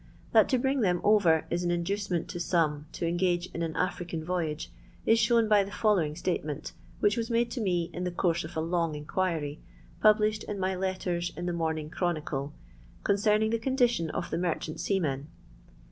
That 0.31 0.49
to 0.49 0.57
bring 0.57 0.81
them 0.81 0.95
in 1.05 1.41
indncement 1.51 2.25
to 2.29 2.39
some 2.39 2.87
to 2.93 3.05
engage 3.07 3.51
in 3.53 3.61
an 3.61 3.75
voyage 4.23 4.71
is 5.05 5.19
shown 5.19 5.47
by 5.47 5.63
the 5.63 5.69
following 5.71 6.15
state 6.15 6.43
hich 6.99 7.17
was 7.17 7.29
made 7.29 7.51
to 7.51 7.61
me, 7.61 7.91
in 7.93 8.03
the 8.03 8.09
course 8.09 8.43
of 8.43 8.57
a 8.57 9.01
quiry, 9.05 9.59
published 10.01 10.43
in 10.45 10.57
my 10.59 10.73
letters 10.75 11.31
in 11.37 11.45
the 11.45 11.51
g 11.51 11.57
CkronicU, 11.59 12.51
concerning 13.03 13.51
the 13.51 13.59
condition 13.59 14.09
of 14.09 14.31
chant 14.31 14.79
seamen. 14.79 15.27